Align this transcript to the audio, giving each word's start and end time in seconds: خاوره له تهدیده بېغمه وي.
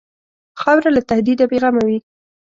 خاوره 0.61 0.89
له 0.95 1.01
تهدیده 1.09 1.45
بېغمه 1.51 1.83
وي. 1.87 1.99